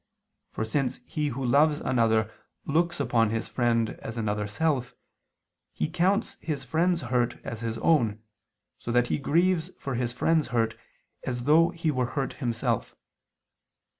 [0.51, 2.31] For, since he who loves another
[2.65, 4.95] looks upon his friend as another self,
[5.73, 8.19] he counts his friend's hurt as his own,
[8.79, 10.75] so that he grieves for his friend's hurt
[11.23, 12.95] as though he were hurt himself.